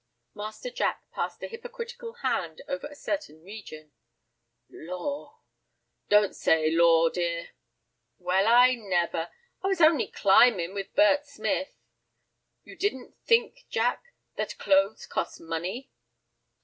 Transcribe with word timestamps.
Master 0.33 0.71
Jack 0.71 1.03
passed 1.11 1.43
a 1.43 1.47
hypocritical 1.47 2.13
hand 2.23 2.63
over 2.67 2.87
a 2.87 2.95
certain 2.95 3.43
region. 3.43 3.91
"Lor!" 4.67 5.37
"Don't 6.09 6.35
say 6.35 6.71
'lor,' 6.71 7.11
dear." 7.11 7.51
"Well, 8.17 8.47
I 8.47 8.73
never! 8.73 9.29
I 9.61 9.67
was 9.67 9.79
only 9.79 10.07
climbin' 10.07 10.73
with 10.73 10.95
Bert 10.95 11.27
Smith." 11.27 11.75
"You 12.63 12.75
don't 12.75 13.15
think, 13.25 13.65
Jack, 13.69 14.01
that 14.37 14.57
clothes 14.57 15.05
cost 15.05 15.39
money." 15.39 15.91